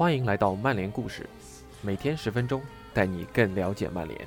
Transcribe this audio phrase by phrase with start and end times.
[0.00, 1.28] 欢迎来到曼联故事，
[1.82, 2.62] 每天十分钟，
[2.94, 4.18] 带你更了解曼联。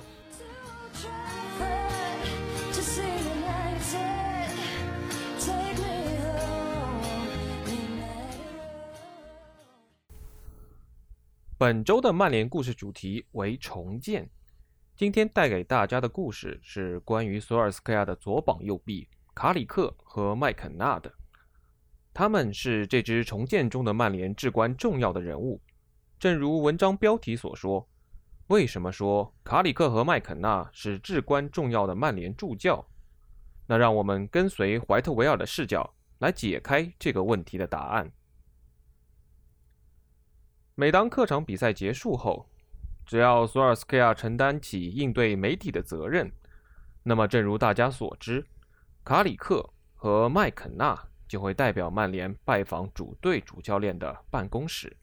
[11.58, 14.30] 本周的曼联故事主题为重建。
[14.96, 21.12] 今天带给大家的故事是关于索尔斯克亚的左膀右臂卡里克和麦肯纳的。
[22.16, 25.60] 他们是这支重建中的曼联至关重要的人物，
[26.24, 27.86] 正如文章标题所说。
[28.48, 32.88] 为什么说卡里克和麦肯纳是至关重要的曼联助教？
[33.68, 38.10] 那让我们跟随怀特维尔的视角来解开这个问题的答案。
[40.76, 42.50] 每当客场比赛结束后，
[43.06, 46.32] 只要索尔斯克亚承担起应对媒体的责任，
[47.04, 48.48] 那么正如大家所知，
[49.04, 50.98] 卡里克和麦肯纳。
[51.26, 54.96] 就会代表曼联拜访主队主教练的办公室。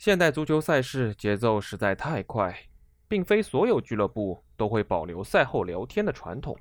[0.00, 2.58] 现代足球赛事节奏实在太快，
[3.06, 6.58] 并非所有俱乐部都会保留赛后聊天的传统。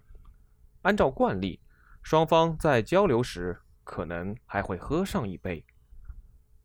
[0.82, 1.58] 按照惯例，
[2.04, 5.66] 双方在交流时可能还会喝上一杯。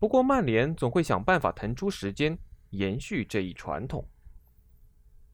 [0.00, 2.36] 不过，曼联总会想办法腾出时间
[2.70, 4.04] 延续这一传统。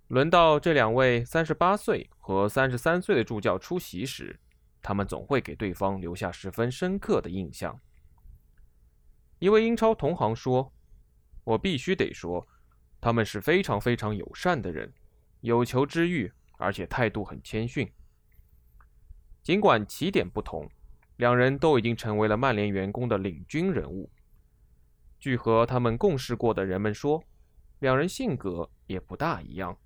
[0.09, 4.39] 轮到这两位三十八岁和三十三岁的助教出席时。
[4.83, 7.81] 他们总会给对方留下十分深刻的印象。
[9.39, 10.71] 一位英超同行说
[11.45, 12.47] ：“我必须得说，
[13.01, 14.93] 他们是非常非常友善的人，
[15.41, 17.91] 有求知欲，而且态度很谦逊。
[19.43, 20.69] 尽管起点不同，
[21.17, 24.11] 两人都已经成为了曼联员工的领军人物。
[25.19, 27.23] 据和他们共事过的人们说，
[27.79, 29.77] 两人性格也不大一样。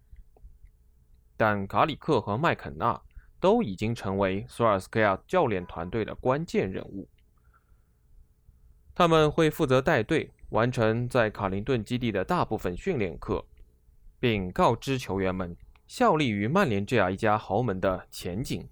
[1.37, 3.01] 但卡里克和麦肯纳。”
[3.41, 7.07] 都已经成为索尔斯克亚教练团队的关键人物。
[8.95, 13.45] 他们会负责带队完成在卡林顿基地的大部分训练课，
[14.21, 15.57] 并告知球员们
[15.89, 18.65] 效力于曼联这样一家豪门的前景。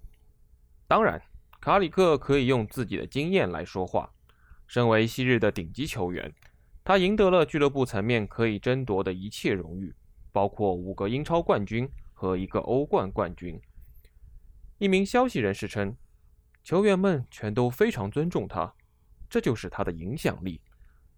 [0.87, 1.21] 当然，
[1.59, 4.09] 卡里克可以用自己的经验来说话。
[4.65, 6.33] 身为昔日的顶级球员，
[6.85, 9.93] 他赢得了俱乐部层面可以争夺的一切荣誉，
[10.31, 13.59] 包括五个英超冠军和一个欧冠冠军。
[14.77, 15.93] 一名消息人士称，
[16.63, 18.73] 球员们全都非常尊重他，
[19.29, 20.61] 这就是他的影响力。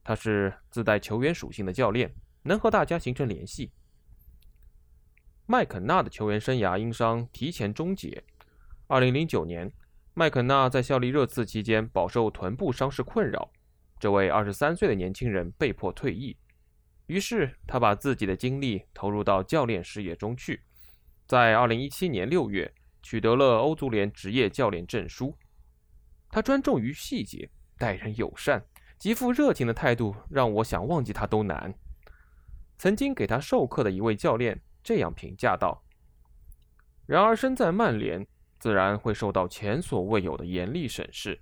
[0.05, 3.73] 他是自带球员属性的教练，能和大家形成联系。
[5.45, 8.23] 麦肯纳的球员生涯因伤提前终结。
[8.87, 9.69] 2009年，
[10.13, 13.51] 麦肯纳在效力热刺期间饱受臀部伤势困扰，
[13.99, 16.37] 这位23岁的年轻人被迫退役。
[17.07, 20.61] 于是他把自己的精力投入到教练事业中去。
[21.27, 22.73] 在2017年6月。
[23.07, 25.37] 取得了欧足联职业教练证书。
[26.31, 28.65] 他专注于细节，待人友善，
[28.97, 31.73] 极富热情的态度让我想忘记他都难。
[32.77, 35.83] 曾经给他授课的一位教练这样评价道
[37.05, 38.25] ：“然而，身在曼联，
[38.59, 41.39] 自然会受到前所未有的严厉审视，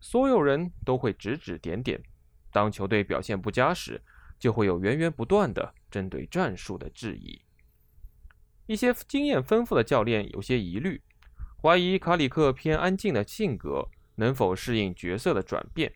[0.00, 2.02] 所有人都会指指点点。
[2.52, 4.02] 当球队表现不佳时，
[4.38, 7.40] 就会有源源不断的针对战术的质疑。”
[8.66, 11.02] 一些经验丰富的教练有些疑虑，
[11.60, 15.92] 怀疑卡里克偏安静的性格能否适应角色的转变，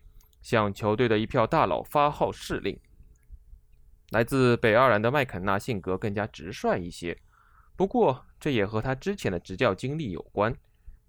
[0.49, 2.75] 向球队的一票大佬发号施令。
[4.09, 7.15] 来自北爱尔兰的麦肯纳性格更加直率一些，
[7.75, 10.51] 不过这也和他之前的执教经历有关。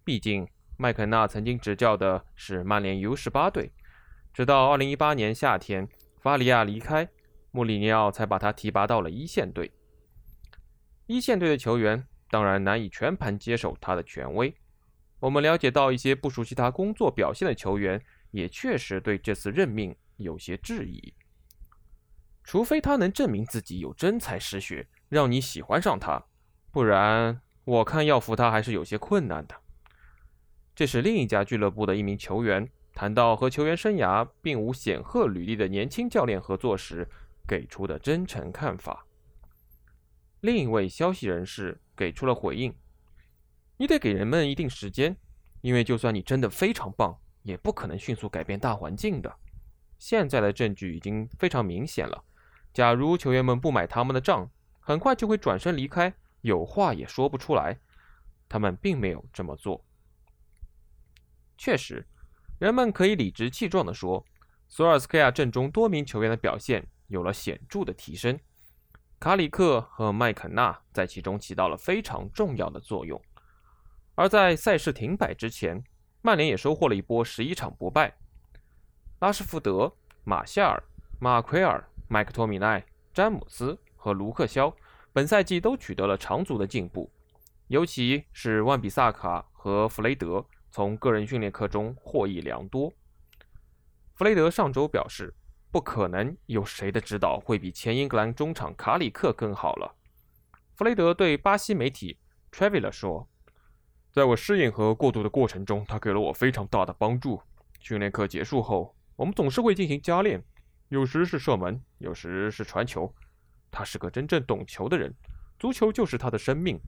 [0.05, 0.47] 毕竟
[0.77, 3.73] 麦肯纳曾经执教的是曼联 U18 队，
[4.35, 5.89] 直到2018年夏天
[6.21, 7.09] 法里亚离开，
[7.51, 9.73] 穆里尼奥才把他提拔到了一线队。
[11.07, 14.55] 一线队的球员当然难以全盘接受他的权威。
[15.19, 21.15] 我们了解到，一些不熟悉他工作表现的球员也确实对这次任命有些质疑。
[22.43, 26.25] 除非他能证明自己有真才实学，让你喜欢上他，
[26.71, 29.55] 不然我看要服他还是有些困难的。
[30.75, 37.07] 这是另一家俱乐部的一名球员谈到和球员生涯并无显赫履历的年轻教练合作时
[37.47, 39.07] 给出的真诚看法。
[40.41, 42.75] 另一位消息人士给出了回应
[43.77, 45.17] ：“你得给人们一定时间，
[45.61, 49.35] 因为就算你真的非常棒，也不可能迅速改变大环境的。
[49.99, 52.25] 现在的证据已经非常明显了。
[52.73, 54.51] 假如球员们不买他们的账，
[54.81, 57.79] 很快就会转身离开，有话也说不出来。
[58.49, 59.85] 他们并没有这么做。
[61.57, 62.07] 确实，
[62.59, 64.25] 人们可以理直气壮地说，
[64.69, 68.39] 索尔斯克亚阵中多名球员的表现有了显著的提升。”
[69.21, 73.21] 卡里克和麦肯纳在其中起到了非常重要的作用，
[74.15, 75.85] 而在赛事停摆之前，
[76.23, 78.17] 曼联也收获了一波十一场不败。
[79.21, 79.93] 拉什福德、
[80.25, 80.83] 马夏尔、
[81.19, 84.75] 马奎尔、麦克托米奈、詹姆斯和卢克肖
[85.13, 87.11] 本赛季都取得了长足的进步，
[87.69, 92.93] 尤其是万比萨卡和弗雷德从个人训练课中获益良多。
[94.15, 95.35] 弗雷德上周表示，
[95.71, 99.95] 不可能有谁的指导会比前英格兰中场卡里克更好了。
[100.75, 102.19] 弗雷德对巴西媒体
[102.53, 103.29] Traveler 说
[104.13, 107.41] ：“在我适应和过渡的过程中，他给了我非常大的帮助。
[107.79, 110.43] 训练课结束后，我们总是会进行加练。”
[110.91, 113.15] 有时是射门，有时是传球。
[113.71, 115.15] 他是个真正懂球的人，
[115.57, 116.81] 足球就是他的生命。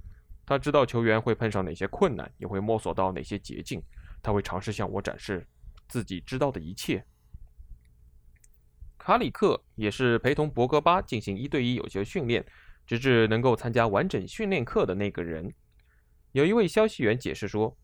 [0.44, 3.80] 他知道球员会碰上哪些困难，也会摸索到哪些捷径。
[4.20, 5.46] 他会尝试向我展示
[5.86, 7.04] 自己知道的一切。
[8.98, 12.44] 卡里克也是陪同博格巴进行一对一有球训练，
[12.84, 15.54] 直至能够参加完整训练课的那个人。
[16.32, 17.76] 有一位消息源解释说：“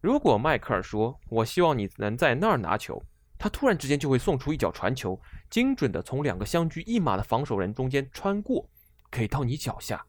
[0.00, 3.02] 如果迈克尔说‘我希望你能在那儿拿球’，
[3.38, 8.68] 他突然之间就会送出一脚传球。”精准的从两个相距一码的防守人中间穿过，
[9.10, 10.04] 给到你脚下。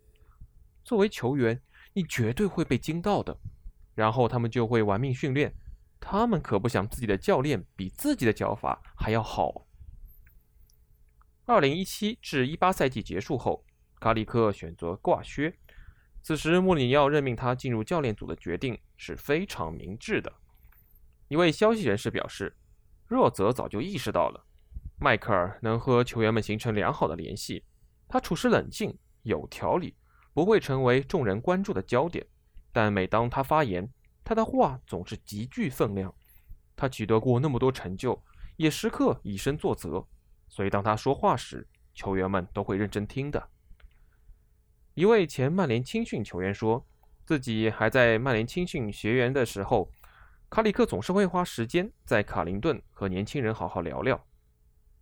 [0.84, 1.62] 作为球员，
[1.94, 3.40] 你绝对会被惊到的。
[3.96, 5.54] 然后他们就会玩命训练，
[5.98, 9.66] 他们可不想自己的教练比自己的脚法还要好。
[11.46, 13.64] 二零一七至一八赛季结束后，
[14.02, 15.58] 卡里克选择挂靴。
[16.21, 20.31] 此时穆里尼奥任命他进入教练组的决定是非常明智的。
[21.27, 22.56] 一位消息人士表示，
[23.07, 24.45] 若泽早就意识到了。
[25.00, 27.63] 迈克尔能和球员们形成良好的联系，
[28.07, 29.95] 他处事冷静、有条理，
[30.33, 32.27] 不会成为众人关注的焦点。
[32.74, 33.89] 但每当他发言，
[34.24, 36.13] 他的话总是极具分量。
[36.75, 38.21] 他取得过那么多成就，
[38.57, 40.06] 也时刻以身作则，
[40.48, 43.50] 所以当他说话时，球员们都会认真听的。
[44.96, 46.86] 一位前曼联青训球员说，
[47.26, 49.92] 自己还在曼联青训学员的时候，
[50.50, 54.22] 卡里克总是会花时间在卡林顿和年轻人好好聊聊。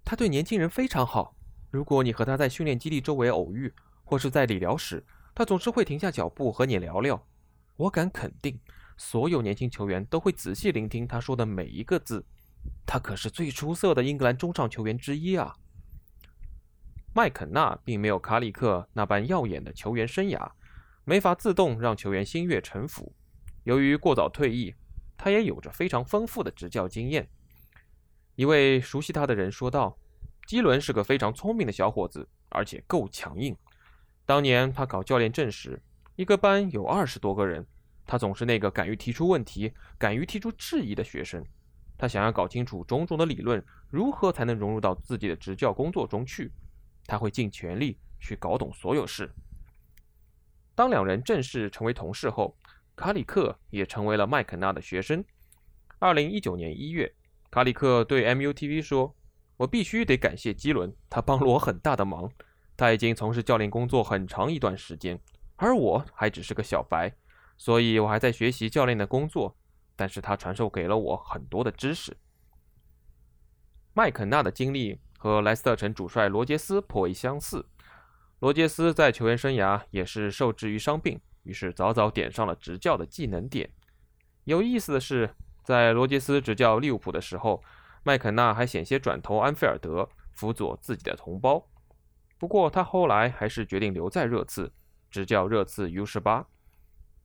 [0.03, 1.35] 他对年轻人非常好。
[1.71, 3.73] 如果你和他在训练基地周围偶遇，
[4.03, 5.03] 或是在理疗时，
[5.33, 7.21] 他总是会停下脚步和你聊聊。
[7.75, 8.59] 我敢肯定，
[8.97, 12.25] 所有年轻球员都会仔细聆听他说的每一个字。
[12.85, 15.55] 他可是最出色的英格兰中场球员之一啊！
[17.17, 20.51] 麦肯纳并没有卡里克那般耀眼的球员生涯，
[21.03, 23.11] 没法自动让球员心悦诚服。
[23.63, 24.75] 由于过早退役，
[25.17, 27.27] 他也有着非常丰富的执教经验。
[28.35, 29.97] 一位熟悉他的人说道
[30.45, 33.57] ：“基伦是个非常聪明的小伙子，而且够强硬。
[34.23, 35.81] 当年他搞教练证时，
[36.17, 37.65] 一个班有二十多个人，
[38.05, 41.43] 他总是那个敢于提出问题、敢于提出质疑的学生。
[41.97, 46.51] 他想要搞清楚种种的理论如何才能融入到自己的执教工作中去，
[47.07, 49.33] 他会尽全力去搞懂所有事。
[50.75, 52.55] 当两人正式成为同事后，
[52.95, 55.25] 卡里克也成为了麦肯纳的学生。
[55.97, 57.11] 二零一九年一月。”
[57.49, 59.15] 卡里克对 MUTV 说
[59.55, 62.29] ：“我必须得感谢基伦，他帮了我很大的忙。
[62.75, 65.17] 他已经从事教练工作很长一段时间，
[65.55, 67.15] 而我还只是个小白，
[67.57, 69.55] 所以我还在学习教练的工作。
[69.95, 72.15] 但是他传授给了我很多的知识。”
[73.95, 77.65] 麦肯纳的经历和莱斯特城主帅罗杰斯颇为相似。
[78.39, 83.69] 罗杰斯在球员生涯也是受制于伤病，于是早早点上了执教的技能点。
[84.45, 85.29] 有意思的是。
[85.63, 87.61] 在罗杰斯执教利物浦的时候，
[88.01, 91.61] 麦肯纳还险些转投安菲尔德辅佐自己的同胞。
[92.37, 94.71] 不过他后来还是决定留在热刺
[95.11, 96.45] 执教热刺 U18。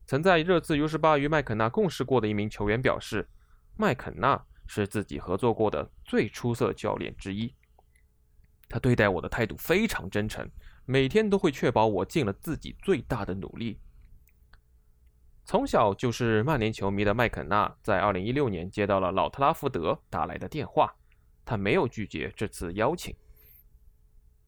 [0.06, 3.28] 曾在热刺 U18 与麦肯纳共事过的一名球员表示，
[3.76, 7.54] 麦肯纳是自己合作过的最出色教练之一。
[8.72, 10.48] 他对待我的态度非常真诚，
[10.86, 13.78] 每天都会确保我尽了自己最大的努力。
[15.44, 20.94] 从小就是曼联球迷的麦肯纳，在2016年接到了老特拉福德打来的电话，
[21.44, 23.14] 他没有拒绝这次邀请。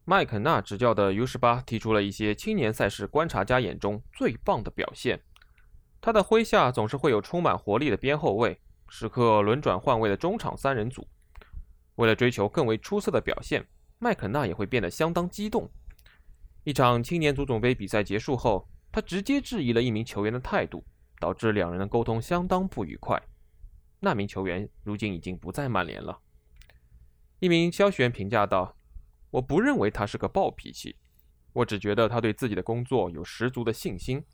[0.06, 5.20] 麦肯纳执教的 U18 提出了一些青年赛事观察家眼中最棒的表现。
[6.00, 11.06] 他的麾下总是会有充满活力的边后卫，时刻轮转换位的中场三人组。
[11.96, 13.66] 为了追求更为出色的表现，
[13.98, 15.70] 麦肯纳也会变得相当激动。
[16.64, 18.68] 一场青年足总杯比赛结束后。
[18.94, 20.84] 他直接质疑了一名球员的态度，
[21.18, 23.20] 导致两人的沟通相当不愉快。
[23.98, 26.16] 那名球员如今已经不在曼联了。
[27.40, 28.76] 一名消息员评价道
[29.32, 30.94] ：“我不认为他是个暴脾气，
[31.54, 34.24] 我只觉得他对自己的工作有十足的信心。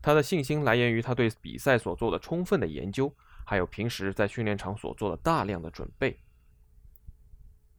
[0.00, 6.18] 他的信心来源于他对比赛所做的充分的研究，还有平时在训练场所做的大量的准备。”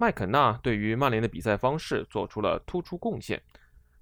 [0.01, 3.41] 麦肯纳对于曼联的比赛方式做出了突出贡献。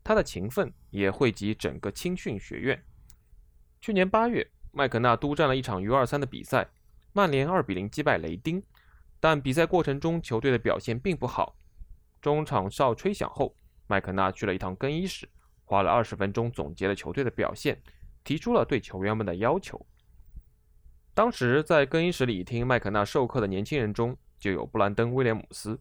[0.04, 2.82] 他的勤奋也惠及整个青训学院。
[3.82, 6.70] 去年八月，麦肯纳督战了一场 U23 的比赛，
[7.14, 8.62] 曼联二比零击败雷丁，
[9.20, 11.58] 但比赛过程中球队的表现并不好。
[12.22, 13.56] 中场哨吹响后，
[13.88, 15.28] 麦肯纳去了一趟更衣室，
[15.66, 17.82] 花了二十分钟总结了球队的表现，
[18.24, 19.84] 提出了对球员们的要求。
[21.16, 25.78] 当时在更衣室里听麦肯纳授课的年轻人中，就有布兰登·威廉姆斯。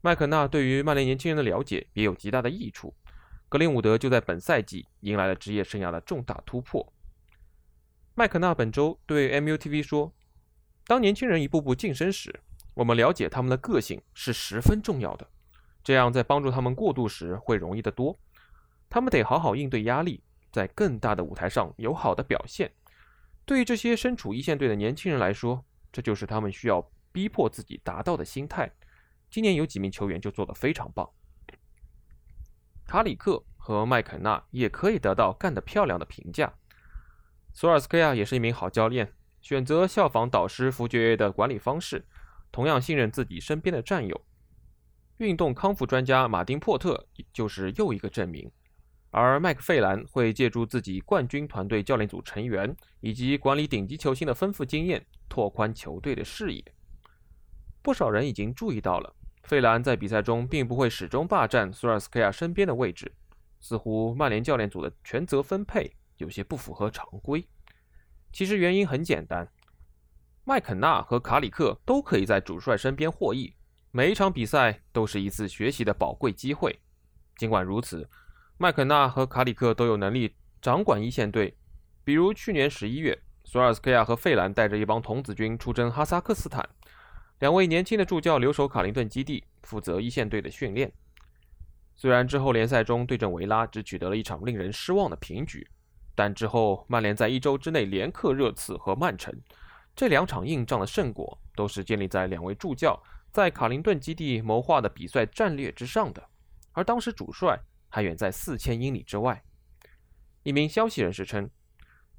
[0.00, 2.94] 麦肯纳对于曼联年轻人的了解也有极大的益处。
[3.48, 6.92] 格林伍德就在本赛季迎来了职业生涯的重大突破。
[8.14, 10.12] 麦肯纳本周对 MUTV 说
[10.86, 12.40] ：“当年轻人一步步晋升时，
[12.74, 15.26] 我们了解他们的个性是十分重要的，
[15.82, 18.18] 这样在帮助他们过渡时会容易得多。
[18.90, 22.70] 他们得好好应对压力，在更大的舞台上有好的表现。
[23.44, 28.70] 对于这些身处一线队的年轻人来说，这就是他们需要逼迫自己达到的心态。
[29.30, 31.08] 今年有几名球员就做得非常棒。”
[32.86, 36.54] 卡里克和麦肯纳也可以得到干得漂亮的评价。
[37.52, 42.06] 索尔斯克亚也是一名好教练，选择效仿导师福爵爷的管理方式，
[42.50, 44.24] 同样信任自己身边的战友。
[45.18, 48.50] 运动康复专家马丁珀特就是又一个证明。
[49.10, 56.62] 而麦克费兰会借助自己冠军团队教练组成员以及管理顶级球星的丰富经验，拓宽球队的视野。
[57.88, 59.16] 不少人已经注意到了。
[59.44, 63.10] 费兰在比赛中并不会始终霸占索尔斯克亚身边的位置，
[63.60, 67.48] 似乎曼联教练组的权责分配有些不符合常规。
[68.30, 69.50] 其实原因很简单，
[70.44, 73.54] 麦肯纳和卡里克都可以在主帅身边获益，
[73.90, 76.78] 每一场比赛都是一次学习的宝贵机会。
[77.38, 78.06] 尽管如此，
[78.58, 81.56] 麦肯纳和卡里克都有能力掌管一线队，
[82.04, 86.68] 比如去年十一月，索尔斯克亚和费兰带着一帮童子军出征哈萨克斯坦。
[87.38, 90.92] 两位年轻的助教留守卡林顿基地，负责一线队的训练。
[91.94, 95.66] 虽然之后联赛中对阵维拉只取得了一场令人失望的平局，
[96.14, 99.32] 但之后曼联在一周之内连克热刺和曼城，
[99.94, 106.22] 这两场硬仗的胜果都是建立在两位助教在卡林顿基地谋划的比赛战略之上的。
[106.72, 109.42] 而当时主帅还远在四千英里之外。
[110.42, 111.50] 一名消息人士称，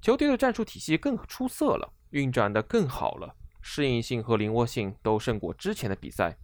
[0.02, 3.36] 球队的战术体系更出色了，运转得更好了。
[3.62, 6.38] 适应性和灵活性都胜过之前的比赛。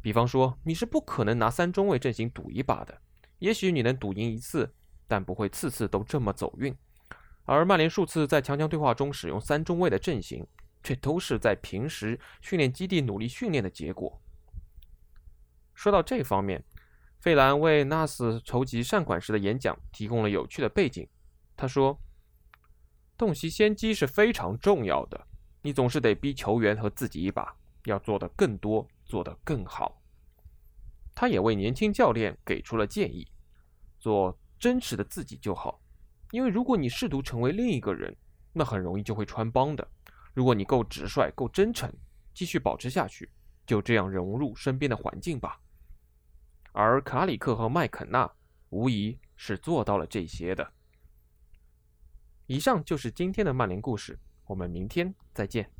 [0.00, 3.00] 比方说，你是不可能拿三中卫阵型赌一把的。
[3.38, 4.74] 也许你能赌赢一次，
[5.06, 6.74] 但不会次次都这么走运。
[7.44, 10.46] 而曼联数次在强强对话中使用三中卫的阵型，
[10.82, 14.20] 却都是在平时训练基地努力训练的结果。
[15.74, 16.64] 说到这方面，
[17.20, 21.06] 费兰为纳斯筹集善款时的演讲提供了有趣的背景。
[21.56, 21.98] 他说
[23.16, 25.26] ：“洞悉先机是非常重要的。”
[25.66, 27.56] 你总是得逼球员和自己一把，
[27.86, 29.98] 要做的更多，做得更好。
[31.14, 33.26] 他也为年轻教练给出了建议：
[33.98, 35.80] 做真实的自己就好。
[36.32, 38.14] 因为如果你试图成为另一个人，
[38.52, 39.88] 那很容易就会穿帮的。
[40.34, 41.90] 如果你够直率、够真诚，
[42.34, 43.30] 继续保持下去，
[43.64, 45.58] 就这样融入身边的环境吧。
[46.72, 48.30] 而卡里克和麦肯纳
[48.68, 50.72] 无疑是做到了这些的。
[52.48, 54.18] 以上就是今天的曼联故事。
[54.46, 55.73] 我们明天再见。